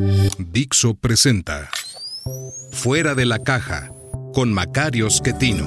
Dixo 0.00 0.94
presenta 0.94 1.68
Fuera 2.72 3.14
de 3.14 3.26
la 3.26 3.38
caja 3.38 3.92
con 4.32 4.50
Macario 4.50 5.10
Schettino. 5.10 5.66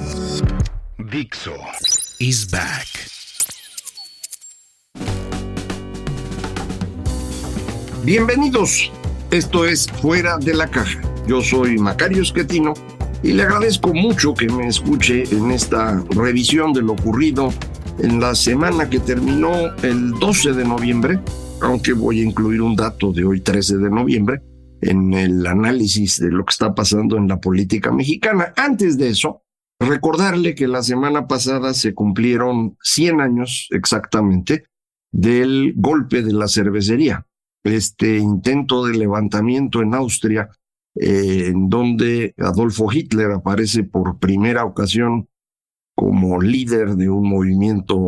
Dixo 0.98 1.54
is 2.18 2.50
back. 2.50 2.88
Bienvenidos. 8.02 8.90
Esto 9.30 9.66
es 9.66 9.86
Fuera 10.02 10.36
de 10.38 10.54
la 10.54 10.68
caja. 10.68 11.00
Yo 11.28 11.40
soy 11.40 11.78
Macario 11.78 12.24
Schettino 12.24 12.74
y 13.22 13.34
le 13.34 13.44
agradezco 13.44 13.94
mucho 13.94 14.34
que 14.34 14.48
me 14.48 14.66
escuche 14.66 15.22
en 15.30 15.52
esta 15.52 16.02
revisión 16.10 16.72
de 16.72 16.82
lo 16.82 16.94
ocurrido 16.94 17.54
en 18.00 18.18
la 18.20 18.34
semana 18.34 18.90
que 18.90 18.98
terminó 18.98 19.72
el 19.84 20.10
12 20.18 20.54
de 20.54 20.64
noviembre, 20.64 21.20
aunque 21.64 21.92
voy 21.92 22.20
a 22.20 22.24
incluir 22.24 22.60
un 22.62 22.76
dato 22.76 23.12
de 23.12 23.24
hoy 23.24 23.40
13 23.40 23.78
de 23.78 23.90
noviembre 23.90 24.42
en 24.80 25.14
el 25.14 25.46
análisis 25.46 26.20
de 26.20 26.30
lo 26.30 26.44
que 26.44 26.52
está 26.52 26.74
pasando 26.74 27.16
en 27.16 27.26
la 27.26 27.40
política 27.40 27.90
mexicana. 27.90 28.52
Antes 28.56 28.98
de 28.98 29.08
eso, 29.08 29.42
recordarle 29.80 30.54
que 30.54 30.68
la 30.68 30.82
semana 30.82 31.26
pasada 31.26 31.74
se 31.74 31.94
cumplieron 31.94 32.76
100 32.82 33.20
años 33.20 33.68
exactamente 33.70 34.64
del 35.10 35.74
golpe 35.76 36.22
de 36.22 36.32
la 36.32 36.48
cervecería, 36.48 37.26
este 37.62 38.18
intento 38.18 38.84
de 38.84 38.98
levantamiento 38.98 39.80
en 39.80 39.94
Austria 39.94 40.50
eh, 40.96 41.46
en 41.48 41.68
donde 41.68 42.34
Adolfo 42.38 42.92
Hitler 42.92 43.32
aparece 43.32 43.82
por 43.82 44.18
primera 44.18 44.64
ocasión 44.64 45.28
como 45.96 46.40
líder 46.40 46.96
de 46.96 47.08
un 47.08 47.28
movimiento 47.28 47.98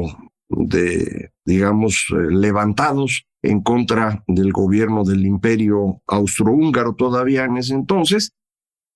de, 0.48 1.32
digamos, 1.44 2.06
eh, 2.10 2.30
levantados 2.30 3.26
en 3.42 3.62
contra 3.62 4.24
del 4.26 4.52
gobierno 4.52 5.04
del 5.04 5.24
imperio 5.24 6.02
austrohúngaro 6.06 6.94
todavía 6.94 7.44
en 7.44 7.56
ese 7.58 7.74
entonces. 7.74 8.32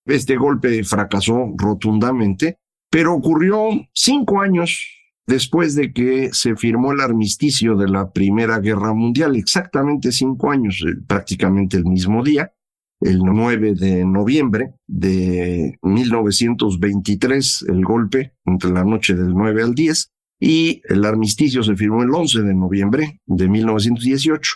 Este 0.06 0.37
golpe 0.37 0.83
fracasó 0.84 1.53
rotundamente, 1.56 2.59
pero 2.91 3.15
ocurrió 3.15 3.69
cinco 3.93 4.41
años 4.41 4.81
después 5.27 5.75
de 5.77 5.93
que 5.93 6.31
se 6.33 6.56
firmó 6.56 6.93
el 6.93 7.01
armisticio 7.01 7.77
de 7.77 7.89
la 7.89 8.11
Primera 8.11 8.59
Guerra 8.59 8.93
Mundial, 8.93 9.37
exactamente 9.37 10.11
cinco 10.11 10.51
años, 10.51 10.83
eh, 10.87 10.97
prácticamente 11.06 11.77
el 11.77 11.84
mismo 11.84 12.25
día 12.25 12.53
el 13.01 13.19
9 13.21 13.75
de 13.75 14.05
noviembre 14.05 14.75
de 14.87 15.78
1923, 15.83 17.65
el 17.69 17.84
golpe 17.84 18.34
entre 18.45 18.71
la 18.71 18.84
noche 18.84 19.15
del 19.15 19.34
9 19.34 19.62
al 19.62 19.75
10, 19.75 20.12
y 20.41 20.80
el 20.88 21.05
armisticio 21.05 21.62
se 21.62 21.77
firmó 21.77 22.02
el 22.02 22.12
11 22.12 22.42
de 22.42 22.55
noviembre 22.55 23.20
de 23.27 23.48
1918. 23.48 24.52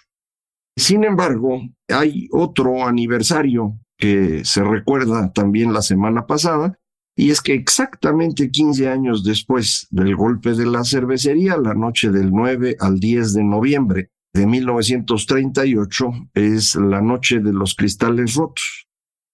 Sin 0.77 1.05
embargo, 1.05 1.61
hay 1.89 2.27
otro 2.33 2.87
aniversario 2.87 3.79
que 3.97 4.45
se 4.45 4.65
recuerda 4.65 5.33
también 5.33 5.73
la 5.73 5.83
semana 5.83 6.27
pasada, 6.27 6.79
y 7.17 7.31
es 7.31 7.41
que 7.41 7.55
exactamente 7.55 8.51
15 8.51 8.89
años 8.89 9.23
después 9.23 9.87
del 9.91 10.17
golpe 10.17 10.55
de 10.55 10.67
la 10.67 10.83
cervecería, 10.83 11.57
la 11.57 11.75
noche 11.75 12.11
del 12.11 12.33
9 12.33 12.77
al 12.81 12.99
10 12.99 13.35
de 13.35 13.45
noviembre 13.45 14.11
de 14.33 14.47
1938 14.47 16.11
es 16.35 16.75
la 16.75 17.01
noche 17.01 17.39
de 17.39 17.53
los 17.53 17.77
cristales 17.77 18.35
rotos, 18.35 18.89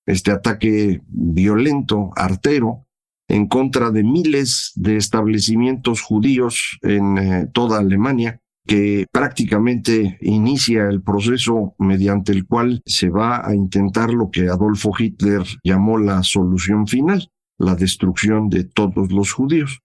este 0.06 0.30
ataque 0.30 1.00
violento, 1.06 2.10
artero, 2.16 2.86
en 3.30 3.46
contra 3.46 3.90
de 3.90 4.02
miles 4.02 4.72
de 4.74 4.96
establecimientos 4.96 6.02
judíos 6.02 6.78
en 6.82 7.18
eh, 7.18 7.46
toda 7.52 7.78
Alemania, 7.78 8.40
que 8.66 9.06
prácticamente 9.10 10.18
inicia 10.20 10.88
el 10.88 11.02
proceso 11.02 11.74
mediante 11.78 12.32
el 12.32 12.46
cual 12.46 12.82
se 12.84 13.08
va 13.08 13.46
a 13.46 13.54
intentar 13.54 14.12
lo 14.12 14.30
que 14.30 14.48
Adolfo 14.48 14.92
Hitler 14.96 15.42
llamó 15.64 15.98
la 15.98 16.22
solución 16.22 16.86
final, 16.86 17.30
la 17.58 17.74
destrucción 17.74 18.48
de 18.48 18.64
todos 18.64 19.12
los 19.12 19.32
judíos. 19.32 19.80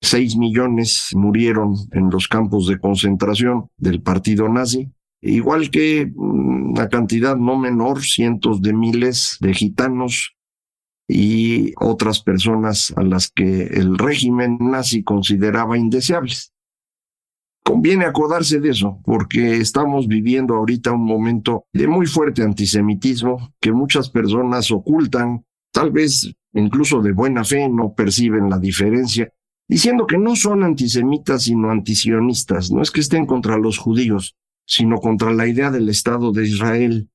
Seis 0.00 0.36
millones 0.36 1.10
murieron 1.14 1.74
en 1.92 2.10
los 2.10 2.28
campos 2.28 2.68
de 2.68 2.78
concentración 2.78 3.68
del 3.76 4.00
partido 4.00 4.48
nazi, 4.48 4.92
igual 5.20 5.70
que 5.70 6.12
una 6.14 6.88
cantidad 6.88 7.36
no 7.36 7.58
menor, 7.58 8.02
cientos 8.02 8.62
de 8.62 8.74
miles 8.74 9.38
de 9.40 9.54
gitanos 9.54 10.37
y 11.08 11.72
otras 11.76 12.20
personas 12.20 12.92
a 12.96 13.02
las 13.02 13.30
que 13.30 13.62
el 13.64 13.96
régimen 13.96 14.58
nazi 14.60 15.02
consideraba 15.02 15.78
indeseables. 15.78 16.52
Conviene 17.64 18.04
acordarse 18.04 18.60
de 18.60 18.70
eso, 18.70 19.00
porque 19.04 19.56
estamos 19.56 20.06
viviendo 20.06 20.54
ahorita 20.54 20.92
un 20.92 21.04
momento 21.04 21.64
de 21.72 21.86
muy 21.86 22.06
fuerte 22.06 22.42
antisemitismo 22.42 23.54
que 23.60 23.72
muchas 23.72 24.10
personas 24.10 24.70
ocultan, 24.70 25.44
tal 25.72 25.90
vez 25.90 26.34
incluso 26.52 27.00
de 27.00 27.12
buena 27.12 27.44
fe 27.44 27.68
no 27.68 27.94
perciben 27.94 28.48
la 28.50 28.58
diferencia, 28.58 29.32
diciendo 29.66 30.06
que 30.06 30.18
no 30.18 30.34
son 30.36 30.62
antisemitas 30.62 31.44
sino 31.44 31.70
antisionistas, 31.70 32.70
no 32.70 32.82
es 32.82 32.90
que 32.90 33.00
estén 33.00 33.26
contra 33.26 33.58
los 33.58 33.78
judíos, 33.78 34.36
sino 34.66 34.98
contra 34.98 35.32
la 35.32 35.46
idea 35.46 35.70
del 35.70 35.88
Estado 35.88 36.32
de 36.32 36.46
Israel. 36.46 37.08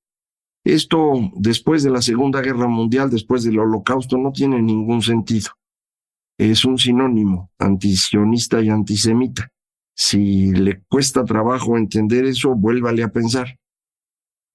Esto, 0.63 1.13
después 1.35 1.83
de 1.83 1.89
la 1.89 2.01
Segunda 2.01 2.41
Guerra 2.41 2.67
Mundial, 2.67 3.09
después 3.09 3.43
del 3.43 3.59
Holocausto, 3.59 4.17
no 4.17 4.31
tiene 4.31 4.61
ningún 4.61 5.01
sentido. 5.01 5.49
Es 6.37 6.65
un 6.65 6.77
sinónimo, 6.77 7.51
antisionista 7.59 8.61
y 8.61 8.69
antisemita. 8.69 9.49
Si 9.95 10.51
le 10.51 10.81
cuesta 10.89 11.23
trabajo 11.25 11.77
entender 11.77 12.25
eso, 12.25 12.55
vuélvale 12.55 13.03
a 13.03 13.11
pensar. 13.11 13.59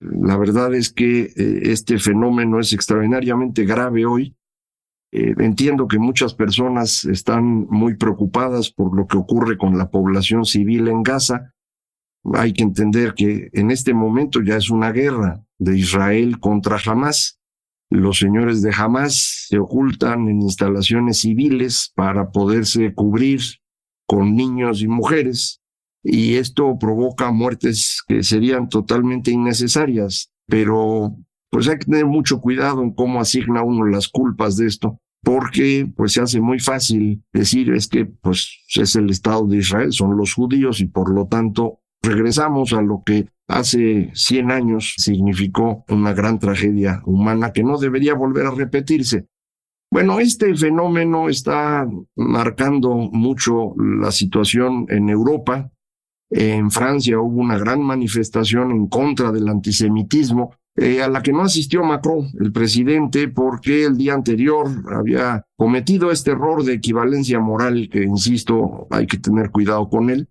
La 0.01 0.37
verdad 0.37 0.75
es 0.75 0.93
que 0.93 1.23
eh, 1.23 1.61
este 1.65 1.99
fenómeno 1.99 2.61
es 2.61 2.73
extraordinariamente 2.73 3.65
grave 3.65 4.07
hoy 4.07 4.35
eh, 5.11 5.35
entiendo 5.39 5.89
que 5.89 5.99
muchas 5.99 6.35
personas 6.35 7.05
están 7.07 7.67
muy 7.71 7.97
preocupadas 7.97 8.71
por 8.71 8.95
lo 8.95 9.07
que 9.07 9.17
ocurre 9.17 9.57
con 9.57 9.79
la 9.79 9.91
población 9.91 10.45
civil 10.45 10.89
en 10.89 11.03
Gaza. 11.03 11.55
Hay 12.35 12.53
que 12.53 12.63
entender 12.63 13.15
que 13.15 13.49
en 13.53 13.71
este 13.71 13.95
momento 13.95 14.43
ya 14.43 14.57
es 14.57 14.69
una 14.69 14.93
guerra 14.93 15.43
de 15.59 15.79
Israel 15.79 16.41
contra 16.41 16.79
Hamas. 16.85 17.39
Los 17.91 18.19
señores 18.19 18.63
de 18.63 18.73
Hamas 18.77 19.47
se 19.49 19.59
ocultan 19.59 20.29
en 20.29 20.43
instalaciones 20.43 21.19
civiles 21.21 21.93
para 21.95 22.31
poderse 22.31 22.93
cubrir 22.95 23.41
con 24.07 24.35
niños 24.35 24.83
y 24.83 24.89
mujeres 24.89 25.61
y 26.03 26.35
esto 26.35 26.79
provoca 26.79 27.31
muertes 27.31 28.03
que 28.07 28.23
serían 28.23 28.69
totalmente 28.69 29.31
innecesarias, 29.31 30.31
pero 30.47 31.17
pues 31.51 31.69
hay 31.69 31.79
que 31.79 31.87
tener 31.87 32.07
mucho 32.07 32.41
cuidado 32.41 32.83
en 32.83 32.93
cómo 32.93 33.21
asigna 33.21 33.63
uno 33.63 33.85
las 33.85 34.09
culpas 34.09 34.57
de 34.57 34.67
esto, 34.67 35.01
porque 35.23 35.91
pues 35.97 36.13
se 36.13 36.21
hace 36.21 36.41
muy 36.41 36.61
fácil 36.61 37.23
decir 37.33 37.73
es 37.73 37.89
que 37.89 38.07
pues 38.07 38.65
es 38.75 38.97
el 38.97 39.11
Estado 39.11 39.47
de 39.47 39.59
Israel, 39.59 39.93
son 39.93 40.17
los 40.17 40.35
judíos 40.35 40.81
y 40.81 40.87
por 40.87 41.13
lo 41.13 41.27
tanto 41.27 41.81
regresamos 42.03 42.73
a 42.73 42.83
lo 42.83 43.03
que 43.05 43.29
hace 43.49 44.11
100 44.15 44.51
años 44.51 44.95
significó 44.99 45.85
una 45.89 46.13
gran 46.13 46.39
tragedia 46.39 47.03
humana 47.07 47.53
que 47.53 47.65
no 47.65 47.79
debería 47.79 48.15
volver 48.15 48.47
a 48.47 48.51
repetirse. 48.51 49.27
Bueno, 49.91 50.21
este 50.21 50.55
fenómeno 50.55 51.29
está 51.29 51.89
marcando 52.15 52.95
mucho 52.95 53.75
la 53.77 54.13
situación 54.13 54.85
en 54.91 55.09
Europa. 55.09 55.71
En 56.31 56.71
Francia 56.71 57.19
hubo 57.19 57.41
una 57.41 57.57
gran 57.57 57.83
manifestación 57.83 58.71
en 58.71 58.89
contra 58.89 59.33
del 59.33 59.49
antisemitismo 59.49 60.53
eh, 60.81 61.03
a 61.03 61.09
la 61.09 61.23
que 61.23 61.33
no 61.33 61.43
asistió 61.43 61.83
Macron, 61.83 62.29
el 62.39 62.53
presidente, 62.53 63.27
porque 63.27 63.85
el 63.85 63.97
día 63.97 64.15
anterior 64.15 64.69
había 64.95 65.45
cometido 65.57 66.13
este 66.13 66.31
error 66.31 66.63
de 66.63 66.75
equivalencia 66.75 67.41
moral 67.41 67.89
que, 67.91 68.05
insisto, 68.05 68.87
hay 68.91 69.07
que 69.09 69.19
tener 69.19 69.51
cuidado 69.51 69.89
con 69.89 70.09
él. 70.09 70.29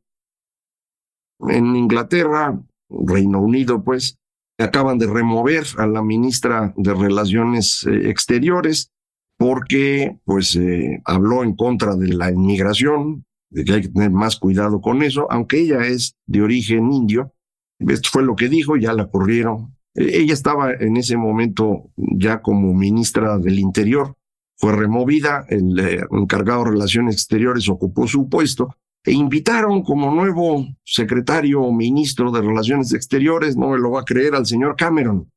En 1.40 1.76
Inglaterra, 1.76 2.60
Reino 2.90 3.40
Unido, 3.40 3.84
pues, 3.84 4.18
acaban 4.58 4.98
de 4.98 5.08
remover 5.08 5.66
a 5.78 5.86
la 5.86 6.02
ministra 6.02 6.74
de 6.78 6.94
Relaciones 6.94 7.86
eh, 7.86 8.10
Exteriores 8.10 8.92
porque, 9.38 10.18
pues, 10.26 10.56
eh, 10.56 11.00
habló 11.06 11.44
en 11.44 11.56
contra 11.56 11.96
de 11.96 12.08
la 12.08 12.32
inmigración, 12.32 13.26
de 13.50 13.64
que 13.64 13.74
hay 13.74 13.82
que 13.84 13.90
tener 13.90 14.12
más 14.12 14.38
cuidado 14.38 14.82
con 14.82 15.04
eso, 15.04 15.28
aunque 15.32 15.60
ella 15.60 15.86
es 15.86 16.16
de 16.26 16.42
origen 16.42 16.92
indio, 16.92 17.34
Esto 17.80 18.10
fue 18.12 18.24
lo 18.24 18.36
que 18.36 18.50
dijo, 18.50 18.76
ya 18.76 18.92
la 18.94 19.08
corrieron. 19.08 19.76
E, 19.94 20.22
ella 20.22 20.34
estaba 20.34 20.74
en 20.74 20.98
ese 20.98 21.16
momento 21.16 21.92
ya 21.96 22.42
como 22.42 22.74
ministra 22.74 23.38
del 23.38 23.60
Interior, 23.60 24.16
fue 24.58 24.76
removida, 24.76 25.46
el 25.50 25.78
eh, 25.78 26.02
encargado 26.12 26.64
de 26.64 26.72
Relaciones 26.72 27.16
Exteriores 27.16 27.70
ocupó 27.70 28.08
su 28.08 28.28
puesto 28.28 28.76
e 29.08 29.14
invitaron 29.14 29.84
como 29.84 30.12
nuevo 30.12 30.68
secretario 30.84 31.62
o 31.62 31.72
ministro 31.72 32.30
de 32.30 32.42
Relaciones 32.42 32.94
Exteriores, 32.94 33.56
no 33.56 33.70
me 33.70 33.80
lo 33.80 33.92
va 33.92 34.02
a 34.02 34.04
creer, 34.04 34.36
al 34.36 34.46
señor 34.46 34.76
Cameron, 34.76 35.32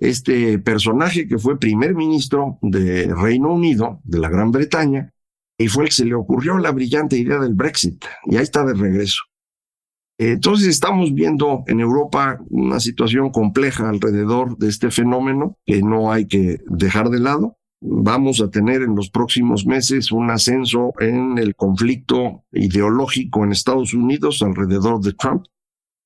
este 0.00 0.58
personaje 0.58 1.28
que 1.28 1.38
fue 1.38 1.56
primer 1.56 1.94
ministro 1.94 2.58
de 2.62 3.14
Reino 3.14 3.52
Unido, 3.52 4.00
de 4.02 4.18
la 4.18 4.28
Gran 4.28 4.50
Bretaña, 4.50 5.12
y 5.56 5.68
fue 5.68 5.84
el 5.84 5.90
que 5.90 5.94
se 5.94 6.04
le 6.04 6.14
ocurrió 6.14 6.58
la 6.58 6.72
brillante 6.72 7.16
idea 7.16 7.38
del 7.38 7.54
Brexit, 7.54 8.04
y 8.24 8.34
ahí 8.34 8.42
está 8.42 8.64
de 8.64 8.74
regreso. 8.74 9.22
Entonces 10.18 10.66
estamos 10.66 11.14
viendo 11.14 11.62
en 11.68 11.78
Europa 11.78 12.40
una 12.50 12.80
situación 12.80 13.30
compleja 13.30 13.88
alrededor 13.88 14.58
de 14.58 14.68
este 14.68 14.90
fenómeno 14.90 15.56
que 15.64 15.80
no 15.80 16.10
hay 16.10 16.26
que 16.26 16.58
dejar 16.66 17.08
de 17.08 17.20
lado. 17.20 17.56
Vamos 17.84 18.40
a 18.40 18.48
tener 18.48 18.82
en 18.82 18.94
los 18.94 19.10
próximos 19.10 19.66
meses 19.66 20.12
un 20.12 20.30
ascenso 20.30 20.92
en 21.00 21.36
el 21.36 21.56
conflicto 21.56 22.44
ideológico 22.52 23.42
en 23.42 23.50
Estados 23.50 23.92
Unidos 23.92 24.40
alrededor 24.40 25.00
de 25.00 25.14
Trump, 25.14 25.46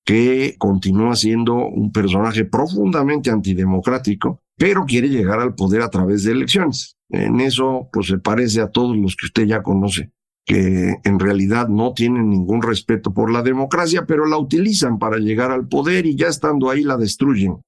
que 0.02 0.54
continúa 0.56 1.16
siendo 1.16 1.54
un 1.54 1.92
personaje 1.92 2.46
profundamente 2.46 3.30
antidemocrático, 3.30 4.40
pero 4.56 4.86
quiere 4.86 5.10
llegar 5.10 5.38
al 5.38 5.54
poder 5.54 5.82
a 5.82 5.90
través 5.90 6.24
de 6.24 6.32
elecciones. 6.32 6.96
En 7.10 7.40
eso, 7.40 7.90
pues 7.92 8.06
se 8.06 8.18
parece 8.18 8.62
a 8.62 8.70
todos 8.70 8.96
los 8.96 9.14
que 9.14 9.26
usted 9.26 9.44
ya 9.44 9.62
conoce 9.62 10.12
que 10.46 11.00
en 11.02 11.18
realidad 11.18 11.68
no 11.68 11.92
tienen 11.92 12.30
ningún 12.30 12.62
respeto 12.62 13.12
por 13.12 13.32
la 13.32 13.42
democracia, 13.42 14.06
pero 14.06 14.26
la 14.26 14.38
utilizan 14.38 14.98
para 14.98 15.18
llegar 15.18 15.50
al 15.50 15.66
poder 15.66 16.06
y 16.06 16.14
ya 16.14 16.28
estando 16.28 16.70
ahí 16.70 16.84
la 16.84 16.96
destruyen. 16.96 17.60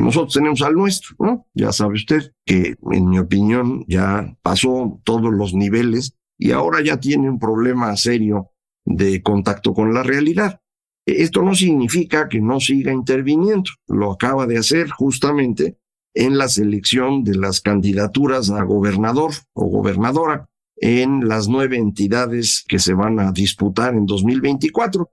Nosotros 0.00 0.34
tenemos 0.34 0.62
al 0.62 0.74
nuestro, 0.74 1.16
¿no? 1.18 1.46
Ya 1.54 1.72
sabe 1.72 1.94
usted 1.94 2.32
que, 2.44 2.76
en 2.92 3.08
mi 3.08 3.18
opinión, 3.18 3.84
ya 3.88 4.36
pasó 4.42 5.00
todos 5.04 5.32
los 5.32 5.54
niveles 5.54 6.16
y 6.38 6.52
ahora 6.52 6.82
ya 6.82 6.98
tiene 6.98 7.28
un 7.28 7.38
problema 7.38 7.96
serio 7.96 8.50
de 8.84 9.22
contacto 9.22 9.74
con 9.74 9.92
la 9.92 10.02
realidad. 10.02 10.60
Esto 11.06 11.42
no 11.42 11.54
significa 11.54 12.28
que 12.28 12.40
no 12.40 12.60
siga 12.60 12.92
interviniendo, 12.92 13.70
lo 13.88 14.12
acaba 14.12 14.46
de 14.46 14.58
hacer 14.58 14.90
justamente 14.90 15.78
en 16.14 16.38
la 16.38 16.48
selección 16.48 17.24
de 17.24 17.36
las 17.36 17.60
candidaturas 17.60 18.50
a 18.50 18.62
gobernador 18.64 19.32
o 19.52 19.66
gobernadora 19.66 20.48
en 20.76 21.28
las 21.28 21.48
nueve 21.48 21.76
entidades 21.76 22.64
que 22.66 22.78
se 22.78 22.94
van 22.94 23.20
a 23.20 23.32
disputar 23.32 23.94
en 23.94 24.06
2024. 24.06 25.10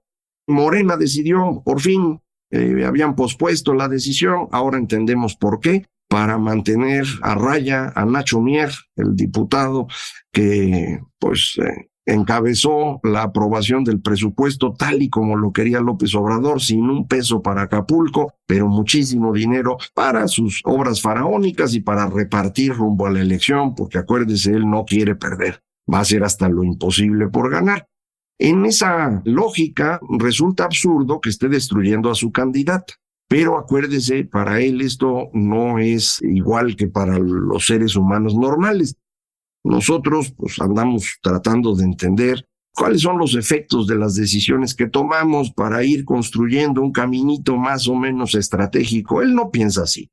Morena 0.48 0.96
decidió, 0.96 1.62
por 1.64 1.80
fin, 1.80 2.20
eh, 2.50 2.84
habían 2.84 3.14
pospuesto 3.14 3.74
la 3.74 3.88
decisión, 3.88 4.48
ahora 4.52 4.78
entendemos 4.78 5.36
por 5.36 5.60
qué, 5.60 5.86
para 6.08 6.38
mantener 6.38 7.04
a 7.22 7.34
raya 7.34 7.92
a 7.94 8.04
Nacho 8.04 8.40
Mier, 8.40 8.70
el 8.96 9.14
diputado 9.14 9.86
que 10.32 11.00
pues 11.18 11.58
eh, 11.62 11.90
encabezó 12.08 13.00
la 13.02 13.22
aprobación 13.22 13.84
del 13.84 14.00
presupuesto 14.00 14.72
tal 14.72 15.02
y 15.02 15.10
como 15.10 15.36
lo 15.36 15.52
quería 15.52 15.80
López 15.80 16.14
Obrador, 16.14 16.62
sin 16.62 16.88
un 16.88 17.06
peso 17.06 17.42
para 17.42 17.62
Acapulco, 17.62 18.32
pero 18.46 18.66
muchísimo 18.66 19.32
dinero 19.32 19.76
para 19.94 20.26
sus 20.26 20.62
obras 20.64 21.02
faraónicas 21.02 21.74
y 21.74 21.80
para 21.80 22.06
repartir 22.06 22.72
rumbo 22.72 23.06
a 23.06 23.10
la 23.10 23.20
elección, 23.20 23.74
porque 23.74 23.98
acuérdese, 23.98 24.52
él 24.52 24.68
no 24.68 24.86
quiere 24.86 25.14
perder, 25.14 25.62
va 25.92 26.00
a 26.00 26.04
ser 26.06 26.24
hasta 26.24 26.48
lo 26.48 26.64
imposible 26.64 27.28
por 27.28 27.50
ganar. 27.50 27.86
En 28.38 28.64
esa 28.66 29.20
lógica 29.24 30.00
resulta 30.18 30.64
absurdo 30.64 31.20
que 31.20 31.30
esté 31.30 31.48
destruyendo 31.48 32.10
a 32.10 32.14
su 32.14 32.30
candidata. 32.30 32.94
Pero 33.28 33.58
acuérdese, 33.58 34.24
para 34.24 34.60
él 34.60 34.80
esto 34.80 35.28
no 35.34 35.78
es 35.78 36.18
igual 36.22 36.76
que 36.76 36.88
para 36.88 37.18
los 37.18 37.66
seres 37.66 37.94
humanos 37.94 38.34
normales. 38.34 38.96
Nosotros 39.64 40.32
pues 40.36 40.58
andamos 40.60 41.18
tratando 41.20 41.74
de 41.74 41.84
entender 41.84 42.46
cuáles 42.74 43.02
son 43.02 43.18
los 43.18 43.34
efectos 43.34 43.86
de 43.86 43.96
las 43.96 44.14
decisiones 44.14 44.74
que 44.74 44.88
tomamos 44.88 45.50
para 45.50 45.84
ir 45.84 46.04
construyendo 46.06 46.80
un 46.80 46.92
caminito 46.92 47.56
más 47.56 47.86
o 47.86 47.96
menos 47.96 48.34
estratégico. 48.34 49.20
Él 49.20 49.34
no 49.34 49.50
piensa 49.50 49.82
así. 49.82 50.10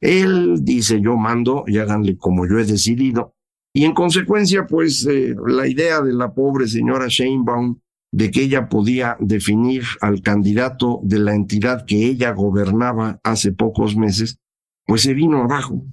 Él 0.00 0.64
dice 0.64 1.00
yo 1.02 1.16
mando 1.16 1.64
y 1.66 1.78
háganle 1.78 2.16
como 2.16 2.46
yo 2.46 2.58
he 2.58 2.64
decidido. 2.64 3.34
Y 3.76 3.84
en 3.84 3.92
consecuencia, 3.92 4.66
pues 4.66 5.04
eh, 5.06 5.34
la 5.46 5.66
idea 5.66 6.00
de 6.00 6.12
la 6.12 6.32
pobre 6.32 6.68
señora 6.68 7.06
Sheinbaum 7.08 7.80
de 8.12 8.30
que 8.30 8.42
ella 8.42 8.68
podía 8.68 9.16
definir 9.18 9.82
al 10.00 10.22
candidato 10.22 11.00
de 11.02 11.18
la 11.18 11.34
entidad 11.34 11.84
que 11.84 12.06
ella 12.06 12.30
gobernaba 12.30 13.18
hace 13.24 13.50
pocos 13.50 13.96
meses, 13.96 14.38
pues 14.86 15.02
se 15.02 15.14
vino 15.14 15.42
abajo. 15.42 15.84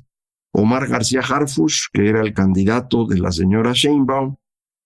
Omar 0.53 0.87
García 0.87 1.21
Harfush, 1.21 1.85
que 1.91 2.07
era 2.07 2.21
el 2.21 2.35
candidato 2.35 3.07
de 3.07 3.17
la 3.19 3.31
señora 3.31 3.71
Sheinbaum, 3.73 4.35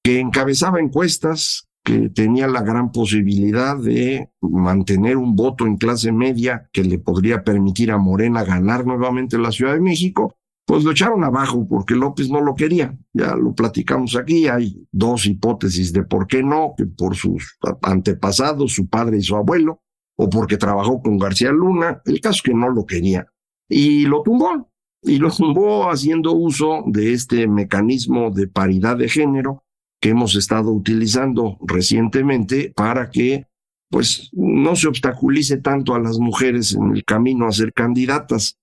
que 0.01 0.21
encabezaba 0.21 0.79
encuestas, 0.79 1.67
que 1.83 2.09
tenía 2.09 2.47
la 2.47 2.61
gran 2.61 2.93
posibilidad 2.93 3.77
de 3.77 4.29
mantener 4.39 5.17
un 5.17 5.35
voto 5.35 5.65
en 5.65 5.75
clase 5.75 6.13
media 6.13 6.69
que 6.71 6.85
le 6.85 6.99
podría 6.99 7.43
permitir 7.43 7.91
a 7.91 7.97
Morena 7.97 8.45
ganar 8.45 8.85
nuevamente 8.85 9.37
la 9.37 9.51
Ciudad 9.51 9.73
de 9.73 9.81
México, 9.81 10.37
pues 10.65 10.83
lo 10.83 10.91
echaron 10.91 11.23
abajo 11.23 11.67
porque 11.67 11.95
López 11.95 12.29
no 12.29 12.41
lo 12.41 12.55
quería. 12.55 12.97
Ya 13.13 13.35
lo 13.35 13.53
platicamos 13.53 14.15
aquí, 14.15 14.47
hay 14.47 14.87
dos 14.91 15.25
hipótesis 15.25 15.93
de 15.93 16.03
por 16.03 16.27
qué 16.27 16.43
no, 16.43 16.73
que 16.77 16.85
por 16.85 17.15
sus 17.15 17.57
antepasados, 17.81 18.73
su 18.73 18.87
padre 18.87 19.17
y 19.17 19.21
su 19.21 19.35
abuelo, 19.35 19.83
o 20.17 20.29
porque 20.29 20.57
trabajó 20.57 21.01
con 21.01 21.17
García 21.17 21.51
Luna, 21.51 22.01
el 22.05 22.19
caso 22.19 22.37
es 22.37 22.41
que 22.41 22.53
no 22.53 22.69
lo 22.69 22.85
quería. 22.85 23.27
Y 23.69 24.05
lo 24.05 24.23
tumbó, 24.23 24.71
y 25.01 25.17
lo 25.17 25.31
tumbó 25.31 25.89
haciendo 25.89 26.33
uso 26.33 26.83
de 26.87 27.13
este 27.13 27.47
mecanismo 27.47 28.31
de 28.31 28.47
paridad 28.47 28.97
de 28.97 29.07
género 29.07 29.63
que 30.01 30.09
hemos 30.09 30.35
estado 30.35 30.71
utilizando 30.71 31.57
recientemente 31.61 32.73
para 32.75 33.09
que 33.09 33.45
pues 33.89 34.29
no 34.33 34.75
se 34.75 34.87
obstaculice 34.87 35.57
tanto 35.57 35.93
a 35.93 35.99
las 35.99 36.17
mujeres 36.17 36.73
en 36.73 36.95
el 36.95 37.05
camino 37.05 37.47
a 37.47 37.51
ser 37.51 37.71
candidatas. 37.71 38.57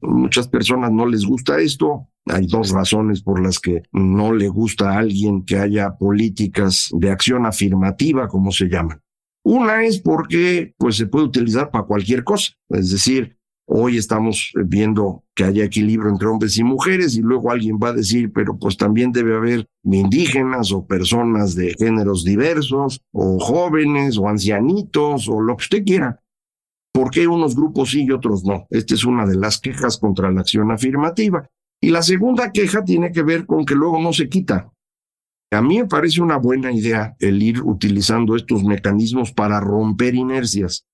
Muchas 0.00 0.48
personas 0.48 0.92
no 0.92 1.06
les 1.06 1.24
gusta 1.24 1.58
esto. 1.58 2.08
Hay 2.26 2.46
dos 2.46 2.70
razones 2.70 3.22
por 3.22 3.42
las 3.42 3.58
que 3.58 3.82
no 3.92 4.32
le 4.32 4.48
gusta 4.48 4.90
a 4.90 4.98
alguien 4.98 5.44
que 5.44 5.58
haya 5.58 5.96
políticas 5.96 6.88
de 6.92 7.10
acción 7.10 7.46
afirmativa, 7.46 8.28
como 8.28 8.50
se 8.50 8.66
llaman. 8.66 9.00
Una 9.44 9.84
es 9.84 10.00
porque 10.00 10.74
pues 10.76 10.96
se 10.96 11.06
puede 11.06 11.26
utilizar 11.26 11.70
para 11.70 11.84
cualquier 11.84 12.24
cosa, 12.24 12.52
es 12.68 12.90
decir, 12.90 13.36
Hoy 13.68 13.96
estamos 13.96 14.52
viendo 14.54 15.24
que 15.34 15.42
haya 15.42 15.64
equilibrio 15.64 16.08
entre 16.08 16.28
hombres 16.28 16.56
y 16.56 16.62
mujeres 16.62 17.16
y 17.16 17.20
luego 17.20 17.50
alguien 17.50 17.80
va 17.82 17.88
a 17.88 17.94
decir, 17.94 18.32
pero 18.32 18.56
pues 18.56 18.76
también 18.76 19.10
debe 19.10 19.34
haber 19.34 19.66
indígenas 19.82 20.70
o 20.70 20.86
personas 20.86 21.56
de 21.56 21.74
géneros 21.76 22.22
diversos 22.22 23.00
o 23.12 23.40
jóvenes 23.40 24.18
o 24.18 24.28
ancianitos 24.28 25.28
o 25.28 25.40
lo 25.40 25.56
que 25.56 25.62
usted 25.62 25.84
quiera. 25.84 26.22
¿Por 26.96 27.10
qué 27.10 27.28
unos 27.28 27.54
grupos 27.54 27.90
sí 27.90 28.06
y 28.06 28.10
otros 28.10 28.42
no? 28.46 28.66
Esta 28.70 28.94
es 28.94 29.04
una 29.04 29.26
de 29.26 29.36
las 29.36 29.60
quejas 29.60 29.98
contra 29.98 30.32
la 30.32 30.40
acción 30.40 30.70
afirmativa. 30.72 31.46
Y 31.78 31.90
la 31.90 32.00
segunda 32.00 32.52
queja 32.52 32.86
tiene 32.86 33.12
que 33.12 33.22
ver 33.22 33.44
con 33.44 33.66
que 33.66 33.74
luego 33.74 34.00
no 34.00 34.14
se 34.14 34.30
quita. 34.30 34.72
A 35.52 35.60
mí 35.60 35.76
me 35.76 35.84
parece 35.84 36.22
una 36.22 36.38
buena 36.38 36.72
idea 36.72 37.14
el 37.18 37.42
ir 37.42 37.60
utilizando 37.60 38.34
estos 38.34 38.64
mecanismos 38.64 39.30
para 39.34 39.60
romper 39.60 40.14
inercias. 40.14 40.86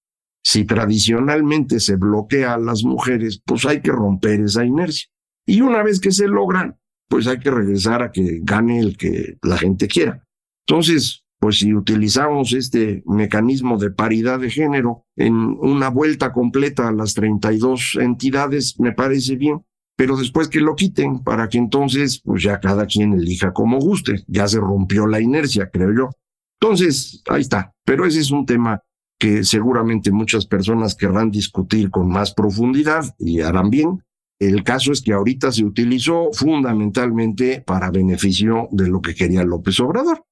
Si 0.44 0.64
tradicionalmente 0.64 1.78
se 1.78 1.94
bloquea 1.94 2.54
a 2.54 2.58
las 2.58 2.82
mujeres, 2.82 3.40
pues 3.46 3.64
hay 3.64 3.80
que 3.80 3.92
romper 3.92 4.40
esa 4.40 4.64
inercia. 4.64 5.06
Y 5.46 5.60
una 5.60 5.84
vez 5.84 6.00
que 6.00 6.10
se 6.10 6.26
logra, 6.26 6.76
pues 7.08 7.28
hay 7.28 7.38
que 7.38 7.52
regresar 7.52 8.02
a 8.02 8.10
que 8.10 8.40
gane 8.42 8.80
el 8.80 8.96
que 8.96 9.38
la 9.40 9.56
gente 9.56 9.86
quiera. 9.86 10.26
Entonces, 10.66 11.21
pues 11.42 11.58
si 11.58 11.74
utilizamos 11.74 12.52
este 12.52 13.02
mecanismo 13.04 13.76
de 13.76 13.90
paridad 13.90 14.38
de 14.38 14.48
género 14.48 15.06
en 15.16 15.34
una 15.34 15.88
vuelta 15.88 16.32
completa 16.32 16.86
a 16.86 16.92
las 16.92 17.14
32 17.14 17.98
entidades, 18.00 18.78
me 18.78 18.92
parece 18.92 19.34
bien, 19.34 19.60
pero 19.96 20.16
después 20.16 20.46
que 20.46 20.60
lo 20.60 20.76
quiten 20.76 21.18
para 21.24 21.48
que 21.48 21.58
entonces, 21.58 22.22
pues 22.24 22.44
ya 22.44 22.60
cada 22.60 22.86
quien 22.86 23.14
elija 23.14 23.52
como 23.52 23.80
guste, 23.80 24.22
ya 24.28 24.46
se 24.46 24.60
rompió 24.60 25.08
la 25.08 25.20
inercia, 25.20 25.68
creo 25.68 25.92
yo. 25.92 26.10
Entonces, 26.60 27.24
ahí 27.28 27.40
está, 27.40 27.72
pero 27.84 28.06
ese 28.06 28.20
es 28.20 28.30
un 28.30 28.46
tema 28.46 28.80
que 29.18 29.42
seguramente 29.42 30.12
muchas 30.12 30.46
personas 30.46 30.94
querrán 30.94 31.32
discutir 31.32 31.90
con 31.90 32.08
más 32.08 32.34
profundidad 32.34 33.16
y 33.18 33.40
harán 33.40 33.68
bien. 33.68 34.04
El 34.38 34.62
caso 34.62 34.92
es 34.92 35.02
que 35.02 35.12
ahorita 35.12 35.50
se 35.50 35.64
utilizó 35.64 36.30
fundamentalmente 36.32 37.64
para 37.66 37.90
beneficio 37.90 38.68
de 38.70 38.86
lo 38.86 39.02
que 39.02 39.16
quería 39.16 39.42
López 39.42 39.80
Obrador, 39.80 40.24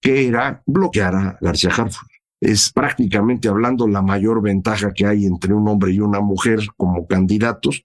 que 0.00 0.26
era 0.26 0.62
bloquear 0.66 1.14
a 1.14 1.38
García 1.40 1.70
Harfuch. 1.70 2.08
Es 2.40 2.72
prácticamente 2.72 3.48
hablando 3.48 3.88
la 3.88 4.02
mayor 4.02 4.40
ventaja 4.40 4.92
que 4.92 5.06
hay 5.06 5.26
entre 5.26 5.52
un 5.52 5.66
hombre 5.68 5.92
y 5.92 6.00
una 6.00 6.20
mujer 6.20 6.60
como 6.76 7.06
candidatos. 7.06 7.84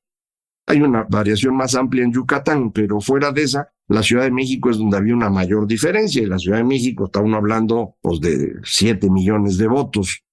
Hay 0.67 0.81
una 0.81 1.05
variación 1.09 1.55
más 1.55 1.75
amplia 1.75 2.03
en 2.03 2.13
Yucatán, 2.13 2.71
pero 2.71 3.01
fuera 3.01 3.31
de 3.31 3.43
esa, 3.43 3.69
la 3.87 4.03
Ciudad 4.03 4.23
de 4.23 4.31
México 4.31 4.69
es 4.69 4.77
donde 4.77 4.97
había 4.97 5.15
una 5.15 5.29
mayor 5.29 5.67
diferencia. 5.67 6.21
Y 6.21 6.27
la 6.27 6.37
Ciudad 6.37 6.57
de 6.57 6.63
México 6.63 7.05
está 7.05 7.19
uno 7.19 7.37
hablando 7.37 7.95
pues, 8.01 8.21
de 8.21 8.53
siete 8.63 9.09
millones 9.09 9.57
de 9.57 9.67
votos 9.67 10.23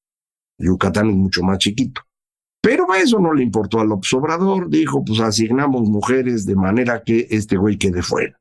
Yucatán 0.61 1.11
es 1.11 1.17
mucho 1.17 1.43
más 1.43 1.59
chiquito. 1.59 2.03
Pero 2.63 2.91
a 2.93 2.99
eso 2.99 3.19
no 3.19 3.33
le 3.33 3.43
importó 3.43 3.81
al 3.81 3.91
observador, 3.91 4.69
dijo, 4.69 5.03
pues 5.05 5.21
asignamos 5.21 5.89
mujeres 5.89 6.45
de 6.45 6.55
manera 6.55 7.03
que 7.03 7.27
este 7.31 7.57
güey 7.57 7.79
quede 7.79 8.03
fuera. 8.03 8.39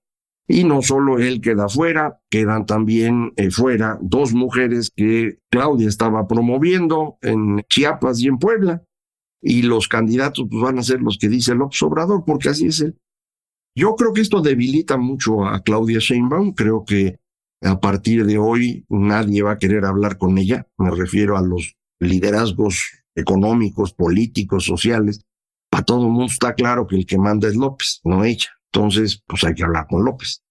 Y 0.52 0.64
no 0.64 0.82
solo 0.82 1.20
él 1.20 1.42
queda 1.42 1.70
fuera, 1.70 2.20
quedan 2.28 2.66
también 2.66 3.34
eh, 3.36 3.52
fuera 3.52 4.00
dos 4.02 4.34
mujeres 4.34 4.92
que 4.96 5.38
Claudia 5.52 5.88
estaba 5.88 6.28
promoviendo 6.28 7.20
en 7.22 7.62
Chiapas 7.70 8.20
y 8.20 8.30
en 8.30 8.40
Puebla. 8.40 8.84
Y 9.44 9.62
los 9.62 9.88
candidatos 9.88 10.48
pues, 10.50 10.60
van 10.60 10.80
a 10.80 10.84
ser 10.84 11.02
los 11.02 11.20
que 11.20 11.30
dice 11.30 11.52
el 11.52 11.62
observador, 11.62 12.24
porque 12.26 12.50
así 12.50 12.66
es 12.66 12.82
él. 12.82 12.98
Yo 13.76 13.96
creo 13.96 14.12
que 14.12 14.22
esto 14.22 14.42
debilita 14.42 14.98
mucho 14.98 15.46
a 15.46 15.62
Claudia 15.62 16.00
Sheinbaum. 16.00 16.54
Creo 16.54 16.84
que 16.84 17.20
a 17.62 17.80
partir 17.80 18.26
de 18.26 18.40
hoy 18.40 18.86
nadie 18.90 19.44
va 19.44 19.52
a 19.52 19.58
querer 19.60 19.86
hablar 19.86 20.18
con 20.18 20.40
ella. 20.40 20.68
Me 20.80 20.90
refiero 20.90 21.38
a 21.38 21.44
los 21.44 21.76
liderazgos 22.00 23.04
económicos, 23.14 23.94
políticos, 23.94 24.66
sociales, 24.66 25.22
para 25.70 25.86
todo 25.86 26.08
el 26.08 26.12
mundo 26.12 26.26
está 26.26 26.56
claro 26.56 26.88
que 26.88 26.96
el 26.96 27.06
que 27.06 27.20
manda 27.20 27.48
es 27.48 27.56
López, 27.56 28.02
no 28.04 28.24
ella. 28.24 28.50
Entonces, 28.72 29.24
pues 29.26 29.44
hay 29.44 29.54
que 29.54 29.64
hablar 29.64 29.88
con 29.88 30.04
López. 30.04 30.42